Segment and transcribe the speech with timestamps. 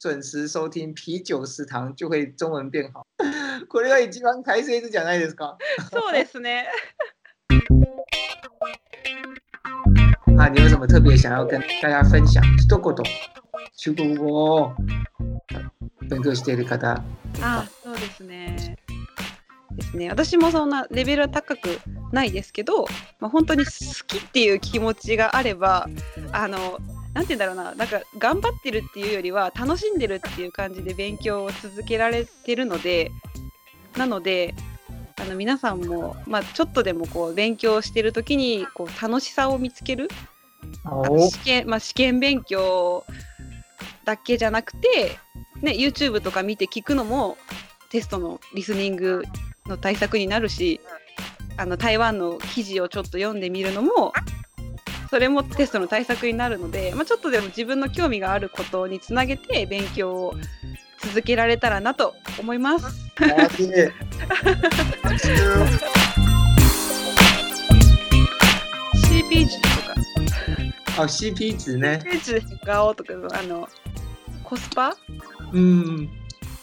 [0.00, 3.04] 准时收听啤酒食堂，就会中文变好。
[3.68, 5.58] これは一番大切じゃないですか？
[5.90, 6.68] そうですね。
[10.38, 12.40] 啊，你有什么特别想要跟大家分享？
[12.56, 12.94] 一言、
[13.76, 14.72] 中国語を
[16.08, 17.02] 勉強している方。
[17.42, 18.76] あ、そうですね。
[19.72, 20.08] ですね。
[20.10, 21.80] 私もそんなレベルは高く
[22.12, 22.86] ないですけど、
[23.18, 23.70] まあ、本当に好
[24.06, 25.88] きっていう気持ちがあれば、
[26.30, 26.78] あの。
[27.18, 33.10] なんて言うんだろうな、なんか頑張ってるっていうよりは楽しんでるっていう感じで勉強を続けられてるので、
[33.96, 34.54] なので、
[35.20, 40.08] あの皆さんも、まあ、ちょっとでもこう勉強してる時にこう楽しさを見つける
[41.28, 43.04] 試験,、まあ、試験勉強
[44.04, 45.18] だけじゃなくて、
[45.60, 47.36] ね、YouTube とか見て聞くのも
[47.90, 49.24] テストのリスニング
[49.66, 50.80] の対策になるし
[51.56, 54.12] あの台湾の記事をちょっと読んでみるのも
[55.10, 60.34] それもテストの対策になるので、まあ、ちょっとでも自分の興味があることにつなげて勉強を
[60.98, 62.86] 続けられたらなと思います。
[69.08, 71.02] CP 値とか。
[71.02, 72.00] あ、CP 値ね。
[72.04, 73.68] CP 値がとかあの
[74.44, 74.96] コスパ？
[75.52, 76.10] うん。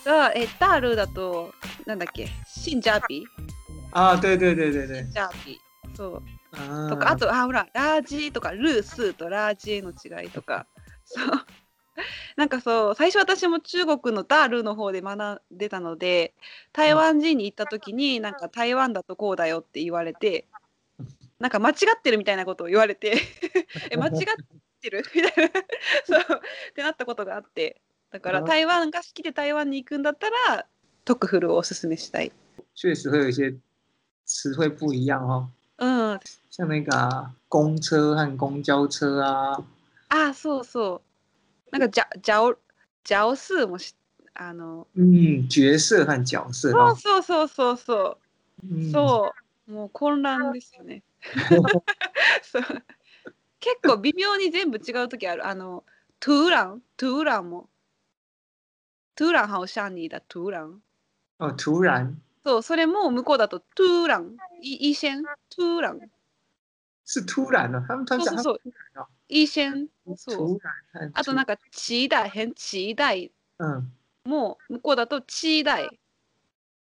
[0.04, 1.54] が、え、大陆だと、
[1.86, 3.23] なんだっけ、性价比？
[3.92, 4.98] あ、对对对对对。
[4.98, 5.95] 性价比。
[5.96, 6.24] そう。
[6.89, 10.67] とか、あと、あ、ほら、垃圾とか、ルースとラージの違いとか。
[11.06, 11.45] そう。
[12.36, 16.34] なんかそう最初私も中国の大陆の方で学んでたので
[16.73, 20.45] 台湾人に行った時になんか台湾だとこうだよって言われて
[21.39, 23.16] なんか間違ってるみたいなことを言われて
[23.92, 24.14] え間違っ
[24.81, 25.03] てる？
[25.16, 25.52] みたいな
[26.28, 27.81] そうってなったことがあって
[28.12, 30.67] だから台湾が好きで台湾に行くんだったら
[31.06, 32.31] トクフルをおすすめしたい。
[32.73, 33.58] 确实会有一些
[34.25, 35.50] 词汇不一样哦。
[36.26, 39.64] 嗯，像那个公车和公交车啊。
[40.09, 41.02] あ、そうそ
[41.72, 41.78] う。
[41.78, 42.58] なんかじゃ角
[43.04, 43.95] 角色もし
[44.34, 44.88] あの。
[44.96, 48.18] うん角色和角色そうそうそうそうそ
[48.64, 49.34] う、そ
[49.68, 49.72] う。
[49.72, 51.03] もう混乱ですよね。
[52.44, 52.63] そう。
[53.59, 55.46] 結構微妙に全部違う時ある。
[55.47, 55.84] あの
[56.19, 56.81] トゥーラン。
[56.97, 57.69] トゥーランも。
[59.16, 60.81] トゥーラン好像你的突然
[61.40, 62.22] 哦突然。
[62.44, 64.38] そうそれも向こうだとトゥーラン。
[64.62, 66.00] 一先トゥーラン
[67.06, 68.60] 是突然的他们通常そうそう
[68.94, 70.60] そう以前そう
[71.14, 73.92] あとなんか期待変期待うん
[74.26, 75.88] もう向こうだと期待。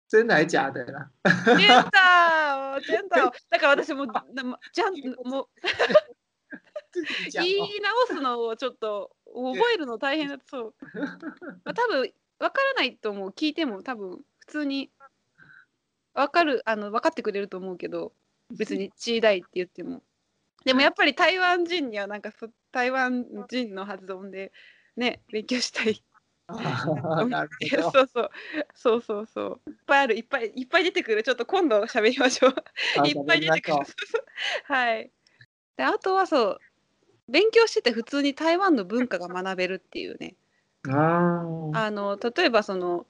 [0.07, 1.09] 真的假的啦。
[1.23, 4.05] 真だ 真だだから私も
[4.73, 5.47] じゃんもう
[7.33, 10.73] 言い直すのをちょっと覚えるの大変だそう、
[11.63, 13.29] まあ、多分わからないと思う。
[13.29, 14.91] 聞いても多分普通に
[16.13, 18.13] わかるあの分かってくれると思うけど
[18.51, 20.01] 別に「チーダイ」って言っても
[20.65, 22.31] でもやっぱり台湾人にはなんか
[22.71, 24.51] 台湾人の発音で
[24.97, 26.03] ね勉強したい。
[27.91, 28.29] そうそう。
[28.73, 29.69] そうそうそう。
[29.69, 30.17] いっぱいある。
[30.17, 31.23] いっぱいいっぱい出てくる。
[31.23, 33.07] ちょっと今度喋りましょう。
[33.07, 33.77] いっぱい出てくる。
[34.65, 35.11] はい。
[35.77, 36.59] であとはそう
[37.27, 40.35] 勉強してて普通に台湾の文化が学べるっていうね。
[41.73, 43.05] あの例えばその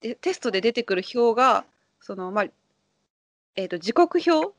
[0.00, 1.64] テストで出てくる表が
[2.00, 2.44] そのまあ
[3.56, 4.54] えーと時刻表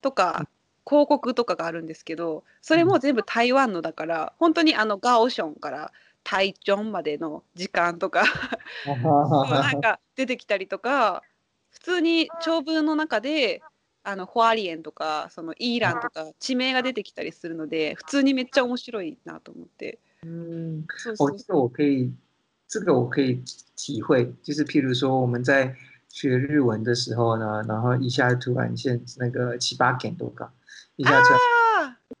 [0.00, 0.48] とか
[0.88, 5.92] 広告とかがあるんですけどそれも全部台湾のだから本当にあのガオションから
[6.24, 8.24] 台中までの時間とか
[8.86, 11.22] なんか出てきたりとか
[11.70, 13.60] 普通に長文の中で
[14.02, 19.98] あのホアリエンとかそのイーランとか地名が出てきたりするので普通にめっちゃ面白いなと思って。
[20.24, 20.84] 嗯，
[21.18, 22.12] 我这个我可以，
[22.66, 23.42] 这个我可以
[23.76, 25.76] 体会，就是譬如说我们在
[26.09, 30.51] 学日文的时候呢，然后一下突然现那个七八点多个。
[30.95, 31.35] 一下就，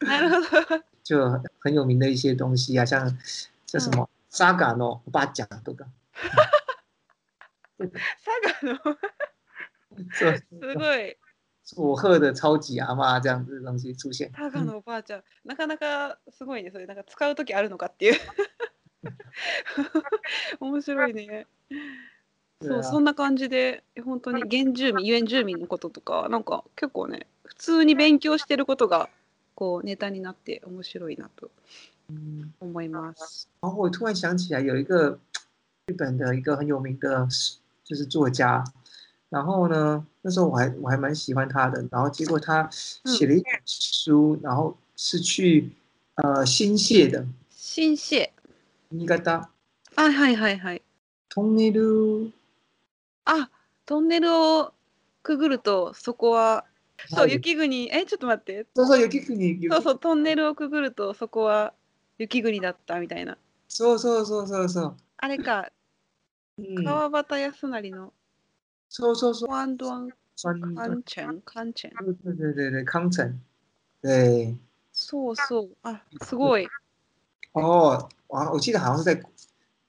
[0.07, 0.83] なるほど。
[1.03, 3.17] 就很有名的一些东西啊，像
[3.65, 5.85] 叫什么沙嘎诺，我爸讲とか。
[7.77, 8.97] 沙嘎诺。
[10.11, 10.43] 是。
[10.49, 11.15] すごい。
[11.65, 14.29] 佐贺的超级阿妈这样子的东西出现。
[14.33, 18.19] 沙嘎のおばあちゃん、なかなかすごいね、それなんか使う時あるのかっていう。
[20.59, 21.47] 面白いね。
[22.60, 29.08] そう、そんな感じで本当に原住民、原住民のこととかなんか結構ね普通に勉強してることが
[29.54, 31.50] こうネタになって面白いなと
[32.60, 33.48] 思います。
[33.62, 35.18] 然后我突然想起来，有一个
[35.86, 37.28] 日本的一个很有名的，
[37.84, 38.64] 就是作家。
[39.30, 41.86] 然后呢，那时候我还我还蛮喜欢他的。
[41.90, 45.70] 然后结果他写了一本书，然后是去
[46.16, 47.24] 呃新泻的。
[47.50, 48.30] 新泻。
[48.90, 49.48] 新潟。
[49.94, 50.82] あはいはいはい。
[51.28, 52.32] トンネル。
[53.30, 53.50] あ
[53.84, 54.72] トンネルを
[55.22, 56.64] くぐるとそこは
[57.06, 58.66] そう、雪国、え、ちょっと待って。
[58.74, 59.68] そうそう、雪国。
[59.70, 61.72] そうそう、トンネルをくぐると、そこは
[62.18, 63.38] 雪国だったみたいな。
[63.68, 64.96] そうそうそうそうそう。
[65.18, 65.70] あれか、
[66.58, 68.12] 嗯，川端康成の
[68.88, 72.16] 说说说，ワンドワン酸，カンチェン、カンチェン？
[72.24, 73.38] 对对对对，康城，
[74.02, 74.56] 对，
[74.92, 75.76] そうそう。
[75.84, 76.66] あ、すごい。
[77.54, 79.22] 哦，哇，我记得好像是在，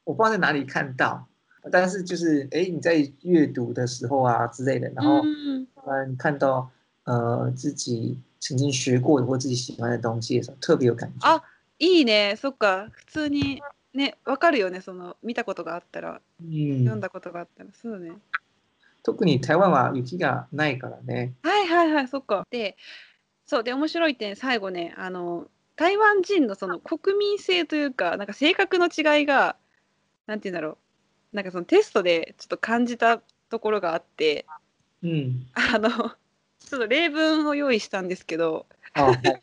[0.03, 1.27] 我不知道在哪里看到，
[1.69, 5.67] 但是就是哎，你在阅读的时候啊之类的，然后うん。
[5.85, 6.69] 嗯看到
[7.05, 11.27] 呃自己曾经学过的或自己喜欢的东西的时候，特别有感觉。
[11.27, 11.41] あ、
[11.79, 12.35] いいね。
[12.35, 12.89] そっか。
[12.91, 13.61] 普通に
[13.93, 14.81] ね、わかるよね。
[14.81, 17.69] その見たことがあったら、読んうん、だことがあったら。
[17.73, 18.11] そうね。
[19.01, 21.33] 特に台湾は雪がないからね。
[21.41, 22.45] はいはいはい、そっか。
[22.51, 22.77] で、
[23.47, 29.55] そうで面白い点最後ね、あの台湾人のその国民性というか、なんか性格の違いが、
[30.27, 30.77] なんて言うんだろう。
[31.33, 34.45] なんかそのテストでちょっと感じたところがあって、
[35.03, 35.47] うん。
[35.53, 39.41] あのちょっと例文を用意したんですけど、あ、はい。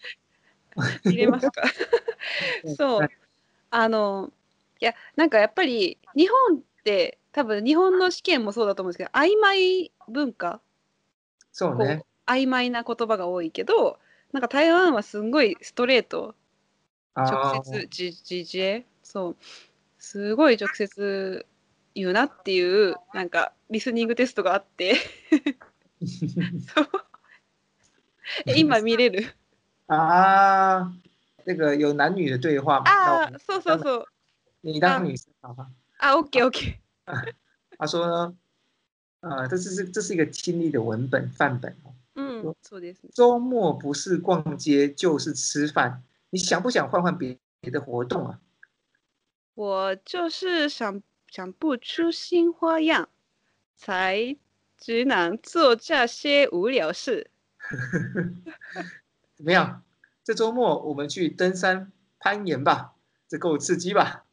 [1.04, 1.62] 入れますか？
[2.76, 3.08] そう。
[3.70, 4.32] あの
[4.80, 10.58] いやなんかやっぱり日本って多分日本の試験もそうだと思うんですけど曖昧文化？
[10.58, 10.60] こ
[11.52, 12.30] そうねう。
[12.30, 13.98] 曖昧な言葉が多いけど
[14.32, 16.34] なんか台湾はすんごいストレート
[17.14, 18.84] あ直接じじじえ？
[19.02, 19.36] そう
[19.98, 21.46] すごい直接
[21.96, 24.96] 言うなっていうなんかリスニングテストがあって。
[26.04, 26.88] そう。
[28.44, 29.32] え今見れる？
[29.88, 30.92] 啊，
[31.46, 32.84] 那个有男女的对话嘛？
[32.84, 33.78] 那我们ああそうそう。
[33.82, 34.06] そう
[34.60, 35.70] 你当女生好吧？
[35.98, 36.80] あオッケーオッケ
[37.78, 38.34] 他说呢，
[39.20, 41.94] 呃，这是这是一个听力的文本范本哦。
[42.14, 43.00] ーうんそうです。
[43.06, 48.38] ね周末不是逛街就是吃饭，你想不想换换别别的活动啊？
[49.54, 53.08] 我就是想想不出新花样，
[53.76, 54.36] 才
[54.78, 57.30] 只能做这些无聊事。
[59.36, 59.82] 怎么样？
[60.24, 62.94] 这周末我们去登山攀岩吧，
[63.28, 64.24] 这够刺激吧？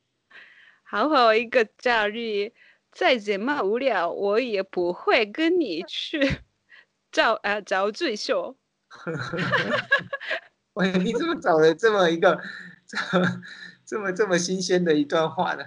[0.84, 2.52] 好好一个假日，
[2.92, 6.42] 再怎么无聊，我也不会跟你去
[7.12, 8.56] 找啊找罪受。
[10.74, 12.40] 喂，你怎么找了这么一个
[12.88, 13.42] 这么
[13.86, 15.64] 这么这么新鲜的一段话呢？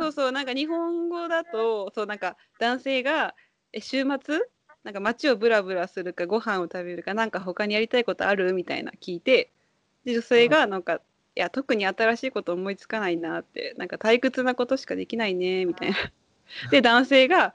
[0.00, 3.34] 那そうそうなんか日本語だとそうなんか男性が
[3.72, 4.40] え週末
[4.82, 9.50] なんか街をブラブラするかご飯を食べるかなんか他にやりたいことあるみたいな聞いて
[10.04, 11.00] で女性がなんかい
[11.34, 15.96] や特に新しいこと思いつかないなってなんか退屈なことしかできないねみたいな。
[16.72, 17.54] で男性が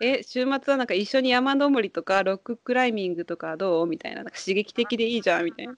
[0.00, 3.86] え週末はなんか一緒に山登りとかロッククライミングとかどう？
[3.86, 5.76] みたいななんか刺激的でいいじゃんみたいな。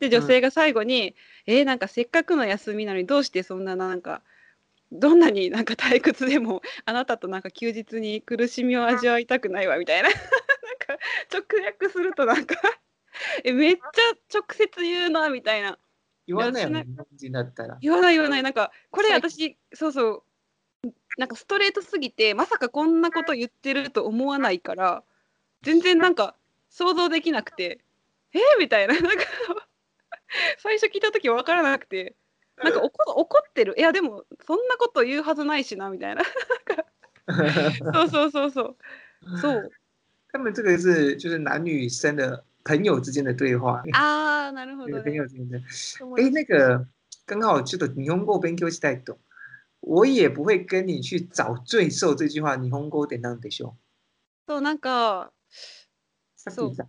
[0.00, 1.14] で女性が最後に、
[1.46, 4.22] えなんかせっかくの休みなのにどうしてそんななんか
[4.94, 10.08] どんなになんか退屈でも あなたとなんか休日に苦しみを味わいたくないわみたいな。
[10.08, 12.56] なんか直訳するとなんか
[13.44, 15.78] えめっちゃ直接言うなみたいな。
[16.26, 16.86] 言わないよね、
[17.20, 17.76] 日だったら。
[17.82, 18.42] 言わない言わない。
[18.42, 20.24] なんかこれ最私そうそ
[20.84, 20.88] う。
[21.18, 25.04] なんかストレートすぎてまさかこんなこと言ってると思わないから
[25.62, 26.36] 全然なんか
[26.70, 27.80] 想像できなくて。
[28.32, 28.98] えー、みたいな。
[29.00, 29.24] なんか
[30.58, 32.14] 最初聞いた時分からなくて
[32.62, 33.74] なんか怒怒ってる。
[33.76, 36.22] いやでもそんなこと言うはずないしなみたいな。
[37.92, 38.76] そうそうそうそう。
[39.40, 39.70] そう。
[40.32, 45.02] 他们这个是就是男女生的朋友之间的对话，あーなるほ对どね。
[45.04, 45.60] 朋友之间的。
[46.00, 46.86] 友哎，那个
[47.26, 49.18] 刚好ちょっと日本語勉強したいと。
[49.80, 53.76] 我也不会跟你去找罪受这句话，日本語で何でしょ
[54.48, 55.32] そうなんかう？
[56.36, 56.88] さっき言った。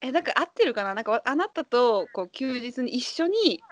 [0.00, 0.94] えなんか合ってるかな？
[0.94, 3.62] なんかわあなたとこう休日に一緒に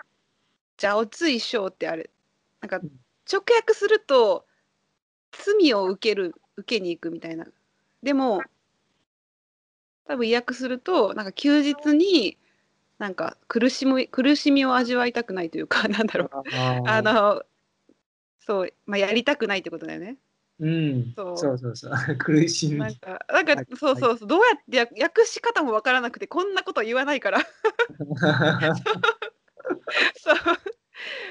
[0.81, 2.09] じゃおついしょう」ってある。
[2.59, 2.89] なんかうん。
[3.31, 4.47] 直訳すると
[5.31, 7.45] 罪を受ける受けに行くみたいな。
[8.01, 8.41] でも
[10.05, 12.35] 多分訳するとなんか休日に
[12.97, 16.55] なんか苦しみ苦しみを味わいたくないというか なんだろう。
[16.55, 17.43] ああの
[18.39, 20.17] そう、まあ、やりたくないってことだよね。
[20.59, 21.37] うん、そう。
[21.37, 21.91] そうそうそう。
[22.17, 22.79] 苦しみ。
[22.79, 23.67] なんかなんかはい。
[23.75, 24.27] そうそうそう。
[24.27, 27.39] どうやって訳訳し方もわからなくてこんなこと言わないから
[30.17, 30.37] そう。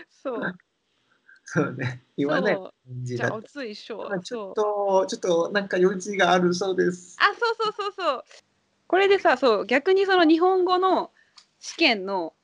[0.09, 0.59] そう。
[1.52, 2.70] そうね、言わない感
[3.02, 3.30] じだと。
[3.30, 7.16] じゃあおついしちょっとちょっとなんか余地があるそうです。
[7.18, 8.25] あそうそうそうそう。
[8.87, 11.11] これでさそう逆にその日本語の
[11.59, 12.35] 試験の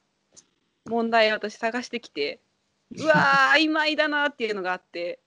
[0.87, 2.41] 問題を私探してきて
[2.99, 5.21] うわー曖昧だなっていうのがあって。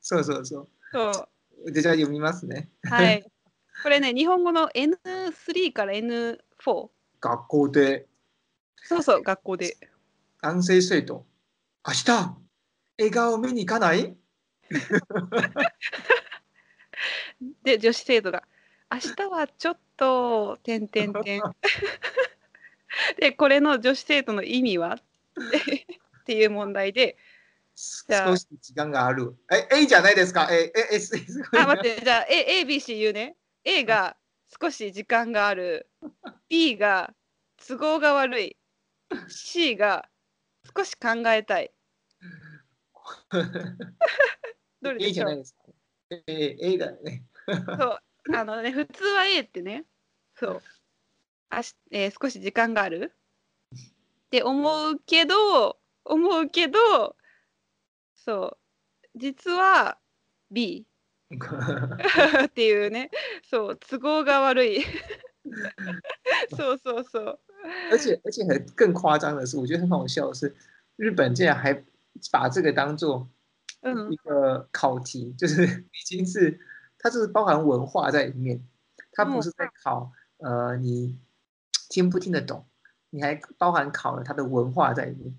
[0.00, 0.68] そうそうそう。
[0.92, 1.28] そ
[1.62, 1.72] う。
[1.72, 2.70] でじゃあ読みますね。
[2.84, 3.22] はい。
[3.82, 6.38] これね日本語の N3 から N4
[7.20, 8.06] 学校で。
[8.76, 9.76] そうそう学校で
[10.42, 11.26] 男性生徒、
[11.86, 12.36] 明日
[12.98, 14.16] 映画を見に行かない？
[17.62, 18.42] で女子生徒が
[18.90, 21.42] 「明日はちょっと」てんてんてん
[23.20, 24.94] でこれの女子生徒の意味は？
[24.94, 27.16] っていう問題で
[27.74, 29.36] 少し時間がある。
[29.52, 30.48] え、A じゃないですか？
[30.50, 31.42] え、え、S、S。
[31.52, 33.36] あ、待って、じゃあ、A、A、B、C 言うね。
[33.64, 34.16] A が
[34.60, 35.88] 少し時間がある。
[36.48, 37.12] B が
[37.68, 38.56] 都合が悪い。
[39.28, 40.08] C が
[40.76, 41.72] 少し考えたい。
[44.82, 45.60] どれで A じしょゃないうですか
[46.26, 47.24] A、A だよね。
[47.78, 48.02] そう。
[48.34, 49.84] あのね、普通は A ってね、
[50.34, 50.62] そう。
[51.48, 53.14] あしえー少し時間がある
[53.74, 57.16] って思うけど、思うけど、
[58.14, 58.58] そう。
[59.18, 59.98] 実は
[60.50, 60.86] B
[62.44, 63.10] っていうね、
[63.48, 64.84] そう、都合が悪い。
[66.56, 67.40] そうそうそう。
[67.91, 70.55] 而且而且很更夸张的是，我觉得很好笑的是，
[70.95, 71.83] 日本竟然还
[72.31, 73.27] 把这个当做
[73.81, 74.15] うん一。
[74.17, 76.59] 个考题，就是 已经是
[76.97, 78.61] 它是包含文化在里面，
[79.11, 81.17] 它不是在考呃你
[81.89, 82.65] 听不听得懂，
[83.09, 85.33] 你还包含考了它的文化在里面。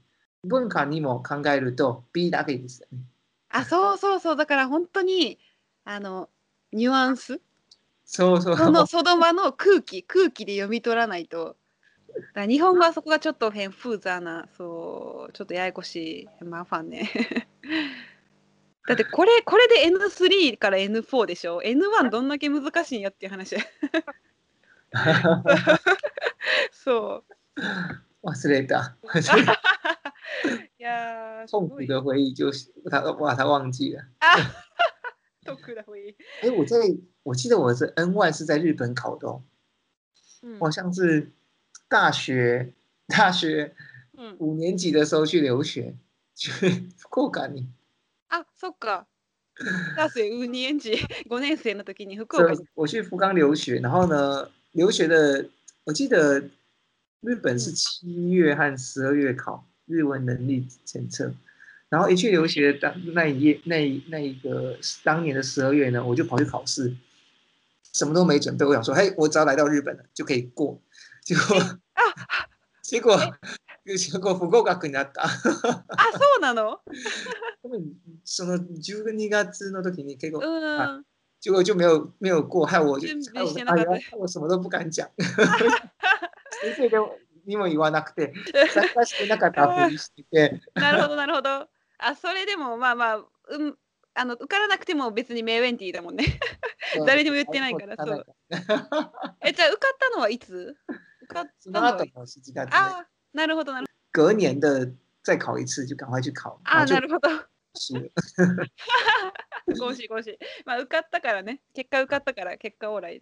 [0.44, 3.04] 文化にも考えると B だけですよね。
[3.48, 4.36] あ、そうそうそう。
[4.36, 5.38] だから本当に、
[5.84, 6.28] あの、
[6.72, 7.40] ニュアンス
[8.04, 8.56] そうそう。
[8.56, 11.56] そのその場の空気、空気で読み取らないと。
[12.33, 17.09] だ日本語はそこがちょっと変風雑な、そう、ちょっとややこしい、マファンね。
[18.87, 23.57] だってこれ、これで N3 から N4 でしょ ?N1 どんだけ難しいんやっていう話。
[26.71, 27.61] そう。
[28.23, 28.97] 忘れた。
[30.79, 31.67] いや痛。
[31.69, 34.03] 苦的回忆就是他我把它忘记了。
[34.19, 34.37] あ
[35.43, 36.15] 得だほい。
[36.41, 36.77] 哎，我在
[37.23, 39.41] 我记得我是 N one 是在日本考的哦，
[40.43, 41.31] うん我好像是
[41.88, 42.72] 大学
[43.08, 43.74] 大学
[44.16, 45.94] うん五年级的时候去留学，
[46.34, 46.50] 去
[46.96, 47.66] 福岡に。
[48.28, 49.06] あ、そっか。
[49.96, 50.92] 大学ウニエンジ
[51.28, 52.62] 5年生の時に福所岡に。
[52.62, 55.46] 以我去福冈留学，然后呢，留学的
[55.84, 56.40] 我记得
[57.20, 61.34] 日本是嗯七月和十二月考日文能力检测，
[61.90, 66.94] 然后一去留学当那一夜那一那一个当年的十二月呢，我就跑去考试，
[67.92, 70.80] 什么都没准备，我想说，嘿，我只要来到日本了就可以过，
[71.27, 71.77] 结果
[72.81, 73.37] 结果
[73.97, 75.25] 结果不合格になった。
[75.25, 75.41] あ、そ
[76.37, 76.79] うなの？
[78.23, 81.03] その12月の時に結構うん。
[81.41, 85.09] 结果就没有没有过，害我就害我してなかった哎呀害我什么都不敢讲。
[86.61, 86.89] 先生
[87.45, 88.33] にも言わなくて、
[88.73, 91.67] 参加してなかったふりしてて、なるほど、なるほど。
[91.97, 93.21] あ、それでもまあまあ、う
[93.69, 93.77] ん、
[94.15, 96.39] あの受からなくても別にメイウェンティーだもんね。
[97.05, 98.25] 誰にも言ってないからそう
[99.45, 100.75] え、じゃあ受かったのはいつ？
[101.29, 104.93] 受かったそのはの後の7月ね、あ、なるほど、なる隔年的
[105.23, 107.29] 再考一次，就赶快去考，然あ、后就なるほど。
[107.73, 108.09] 输了。
[109.77, 110.39] ゴシゴシ。
[110.65, 111.61] まあ受かったからね。
[111.73, 113.21] 結果受かったから結果オーライ。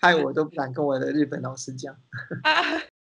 [0.00, 1.94] 害我都不敢跟我的日本老师讲。
[2.44, 2.62] あ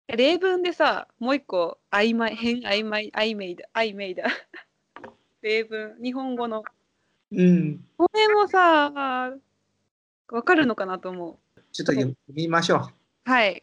[0.09, 4.25] 例文でさ、もう一個曖昧、変曖昧、曖昧だ、曖昧だ。
[5.41, 6.65] 例文、日本語の。
[7.33, 9.39] うん、これもさ、
[10.31, 11.39] わかるのかなと思う。
[11.73, 12.93] ちょっと読みましょう。
[13.31, 13.63] はい。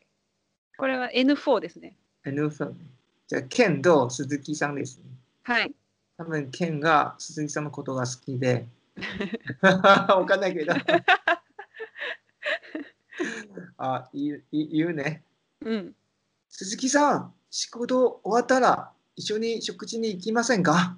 [0.78, 1.96] これは N4 ですね。
[2.26, 2.78] N 分。
[3.28, 5.04] じゃあ、剣と鈴木さんですね。
[5.44, 5.74] はい。
[6.18, 8.68] 多分剣が鈴木さんのことが好きで、
[9.62, 10.74] わかんないけど。
[13.78, 14.42] あ、言
[14.88, 15.24] うね。
[15.62, 15.96] うん。
[16.50, 20.98] 鈴木さん、仕事終わったら一緒に食事に行きませんか？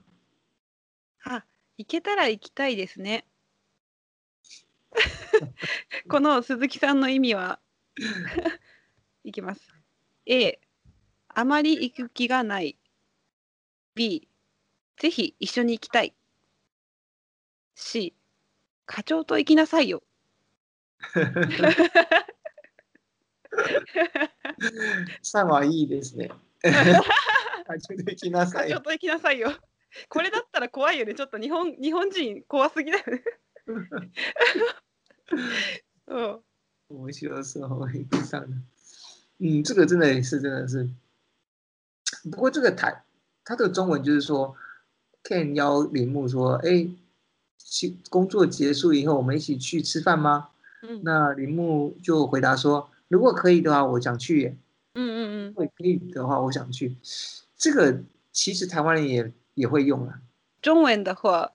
[1.24, 1.44] あ、
[1.78, 3.26] 行けたら行きたいですね。
[6.10, 7.60] この鈴木さんの意味は？
[9.24, 9.62] いきます。
[10.26, 10.60] A、
[11.30, 12.78] あまり行く気がない。
[13.96, 14.28] B、
[14.98, 16.16] ぜひ一緒に行きたい。
[17.76, 18.16] C、
[18.86, 20.04] 課長と行きなさいよ。
[25.24, 26.30] 3はいいですね。
[26.64, 28.82] あちょっと行きなさい課長。
[28.82, 29.54] と行きなさいよ。
[30.08, 31.14] これだったら怖いよね。
[31.16, 33.24] ちょっと日本日本人怖すぎだよね。
[36.07, 36.41] うん。
[36.89, 38.57] 面白そう，一个上的。
[39.39, 40.89] 嗯，这个真的也是，真的是。
[42.31, 43.05] 不过这个台，
[43.45, 44.55] 它的中文就是说，
[45.25, 46.89] Ken 邀铃木说：“哎，
[47.59, 50.49] 去工作结束以后，我们一起去吃饭吗？”
[50.83, 54.57] うん那铃木就回答说：“如果可以的话，我想去耶。
[54.95, 55.53] うんうんうん如。
[55.55, 56.97] 果可以的话，我想去。”
[57.57, 60.21] 这个其实台湾人也也会用啊。
[60.63, 61.53] ジョンウェンだ方は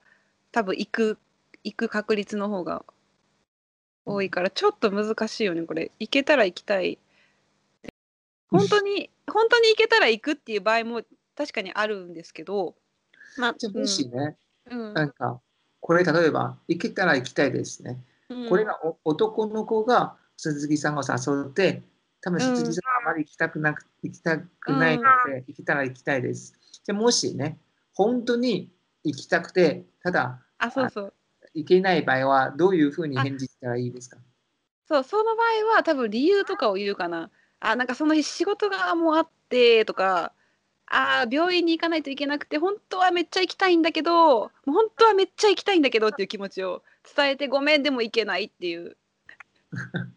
[0.52, 1.18] 多分行く
[1.64, 2.84] 行く確率の方が
[4.05, 5.91] 多いからちょっと難しいよねこれ。
[5.99, 6.99] 行けたら行きたい。
[8.49, 11.01] 本当に本当に行けたら行くっていう場合も
[11.35, 12.75] 確かにあるんですけど
[13.37, 14.37] まあじゃあもしね、
[14.69, 14.93] うん。
[14.93, 15.41] なんか
[15.79, 18.03] これ例えば行けたら行きたいですね。
[18.29, 18.49] うん。
[18.49, 21.83] これがお男の子が鈴木さんを誘って、
[22.21, 26.53] 多分鈴木さんはあまり行きたくなく、行きたくないので、行けたら行きたいです。
[26.83, 27.59] じゃあもしね、
[27.93, 28.71] 本当に
[29.03, 31.13] 行きたくて、ただ、あ、そうそう。
[31.55, 34.17] 行けない場合はどういうふうに返事したらいいですか？
[34.87, 37.31] そう、その場合は多分理由とかを言うかな。
[37.59, 40.33] あ、なんかその日仕事がもうあってとか、
[40.87, 46.83] あ病院に行かないといけなくて本当はめっちゃ行きたいんだけどもう本当はめっちゃ行きたいんだけどっていう気持ちを
[47.15, 48.95] 伝えてごめんでも行けないっていう。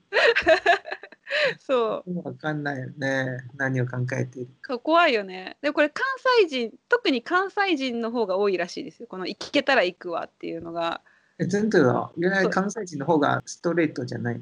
[1.58, 2.18] そう。
[2.22, 3.38] わかんないよね。
[3.56, 5.56] 何を考えているそう怖いよね。
[5.62, 6.04] でもこれ関
[6.40, 9.06] 西人特に関西人の方が多いらしいですよ。
[9.08, 11.00] この行けたら行くわっていうのが
[11.38, 14.40] え真的哦原来関西人の方がストレートじゃない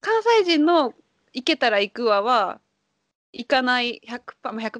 [0.00, 0.94] 関西人の
[1.32, 2.60] 行けたら行くわは
[3.32, 4.70] 行かない100%、100%、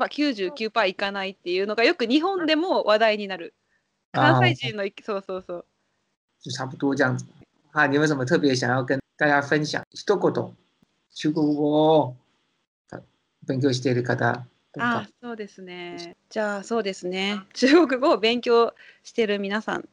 [0.50, 3.54] 99%行かないっていうのがよく日本でも話題になる。
[4.12, 5.64] 関西人の、そうそうそう。
[6.42, 7.26] 就差不多这样子。
[7.73, 9.85] 啊，你有什么特别想要跟大家分享？
[9.90, 10.57] 一言、
[11.14, 12.16] 中国語を
[13.47, 14.47] 勉強している方。
[14.78, 16.16] あ、そうですね。
[16.30, 17.42] じゃあ、そうですね。
[17.52, 19.88] 中国語を勉強している皆さん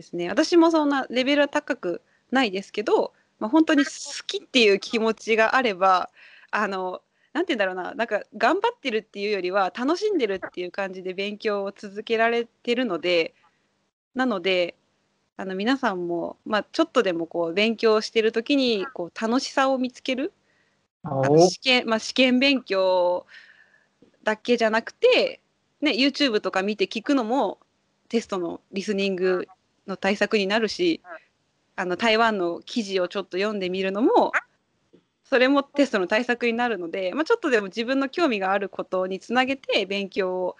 [0.00, 0.28] ですね。
[0.28, 3.90] 私もそんなレベルは高くないですけど、まあ、本当に好
[4.26, 6.10] きっていう気持ちがあれば、
[6.50, 7.02] あの、
[7.32, 13.34] なんて言うんだろうななんか頑張ってるっていうよりは楽しんでるっていう感じで勉強を続けられてるので
[14.16, 14.74] なので
[15.36, 20.32] あの皆さんも、まあ、ちょっとでもこう勉強してる時にこう楽しさを見つける
[21.48, 23.26] 試験,、まあ、試験勉強
[24.24, 25.40] だけじゃなくて、
[25.80, 27.58] ね、YouTube とか見て聞くのも
[28.08, 29.46] テストのリスニング
[29.90, 31.02] の対策になるし
[31.76, 34.32] あの台湾の記事をちょっと読んでみるのも
[35.24, 40.56] それもテストの対策になるので、まあ、ちょっとでも自分の興味があることにつなげて勉強を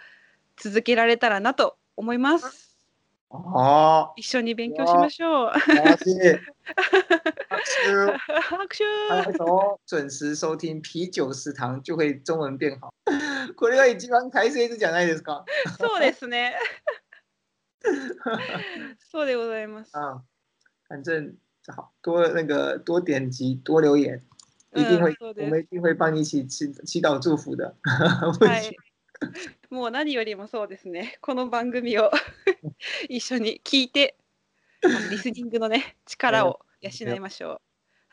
[0.57, 2.71] 続けられたらなと思います。
[3.33, 5.51] あ一緒に勉強しましょう。
[5.51, 6.41] 拍手！
[8.43, 8.85] 拍手！
[9.87, 12.93] 準時收聽啤酒食堂就會中文變好。
[13.57, 15.45] これは一番大切じゃないですか。
[15.79, 16.57] そうですね。
[19.11, 19.93] そうでございます。
[19.97, 20.23] 啊，
[20.89, 21.35] 反正
[21.67, 24.23] 好多那个多点击多留言。
[24.73, 27.75] 一定会、うん、我们一定会帮你祈祈祈祷祝福的。
[27.83, 28.76] はい。
[29.69, 31.19] もう何よりもそうですね。
[31.21, 32.11] この番組を
[33.09, 34.17] 一緒に聞いて、
[35.11, 37.61] リスニングのね力を養いましょ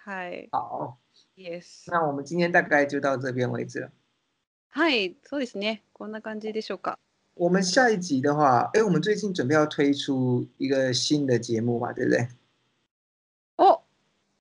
[0.05, 0.09] う。
[0.09, 0.49] はい。
[0.51, 0.97] 好。
[1.37, 1.89] Yes。
[1.91, 3.91] 那我们今天大概就到这边为止了。
[4.69, 5.83] はい、そうですね。
[5.93, 6.99] こんな感じでしょうか。
[7.37, 12.27] 我们下一集的话，哎，我们最近准备要推出一个新的节目嘛，对不对？
[13.57, 13.81] 哦，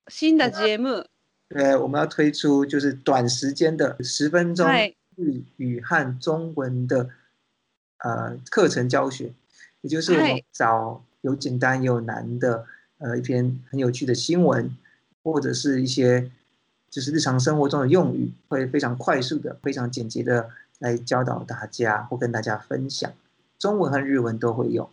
[0.07, 1.05] 新的节目。
[1.49, 4.67] 对，我们要推出就是短时间的十分钟
[5.15, 7.09] 日语和中文的
[7.99, 9.31] 呃课程教学，
[9.81, 12.65] 也就是我们找有简单有难的
[12.97, 14.75] 呃一篇很有趣的新闻，
[15.23, 16.29] 或者是一些
[16.89, 23.11] 就是日常生活中的用语，会非常快速的、非常简洁的来教导大家或跟大家分享，
[23.59, 24.89] 中文和日文都会有。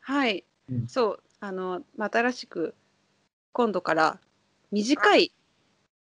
[0.00, 0.44] はい、
[0.88, 1.22] そう。
[1.40, 2.74] あの新しく
[3.52, 4.18] 今度から
[4.70, 5.32] 短い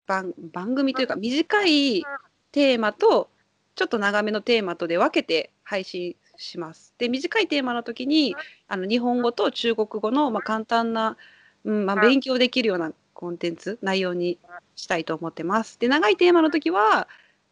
[0.07, 2.03] 番番組というか短い
[2.51, 3.29] テーマと
[3.75, 6.93] ちょっと長めのテーマとで分けて配信します。
[6.97, 8.35] で短いテーマの時に
[8.69, 11.17] あの日本語と中国語の、まあ、簡単な、
[11.65, 14.37] うんまあ、勉強できるようなコンテンツ内容に
[14.75, 15.77] したいと思ってます。
[15.77, 17.07] で長いテーマの時は、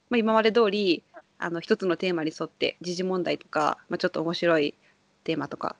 [0.10, 1.04] まあ、今まで通り
[1.38, 4.74] あの一つのテーマに沿って時事問題とか、まあ、ちょっと面白い
[5.24, 5.76] テーマとか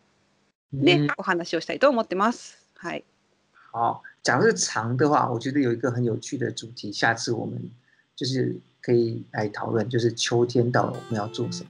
[0.74, 2.68] で、お話をしたいと思ってます。
[2.76, 3.04] はい。
[3.72, 7.62] 好，假如是长的话，我觉得有一个很有趣的主题，下次我们
[8.16, 11.70] 就是可以来讨论，就是秋天到了我们要做什么。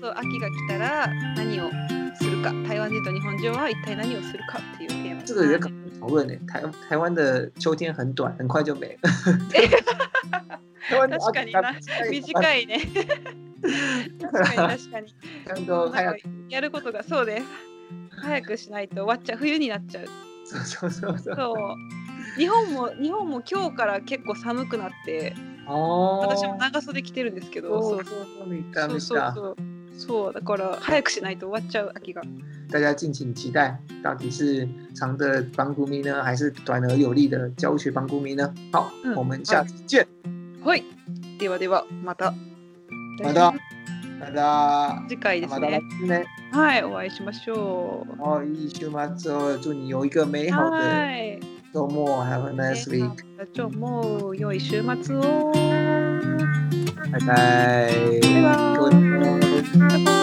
[0.00, 1.70] そう、秋が来たら何を
[2.16, 5.03] するか、台湾人と日本人は一体何をするかっていう。
[5.24, 6.34] 这个也可能讨论呢。
[6.46, 8.98] 台台湾的秋天很短，很快就没了。
[10.90, 11.74] 確かにな、
[12.10, 12.80] 短いね。
[14.20, 15.08] 確かに確かに。
[15.46, 17.46] ちゃんと早くやることがそうです。
[18.10, 20.04] 早くしないと終わっちゃう、冬になっちゃう。
[20.46, 21.76] そうそうそうそう
[22.36, 25.34] 日本も日本も今日から結構寒くなって
[25.66, 28.16] 私も長袖着てるんですけどそうそう
[28.78, 29.56] そうそう
[29.96, 32.20] そうだから早くしないと終わっちゃう秋が
[32.73, 40.07] 大家敬请期待到底是长的帮古咪呢还是短而有力的教学帮古咪呢好、うん、我们下次见
[40.63, 40.83] はい
[41.39, 42.33] ではではまた
[43.23, 43.53] また
[44.19, 45.81] また次回ですね。
[46.05, 48.21] ねはい、お会いしましょう。
[48.21, 51.39] 哦，いい週末を祝你有一个美好的
[51.71, 52.25] 周末。
[52.25, 53.09] Have a nice week。
[53.53, 55.53] 周末良い週末を。
[57.11, 57.89] 拜拜。
[58.21, 58.43] 拜
[60.05, 60.22] 拜。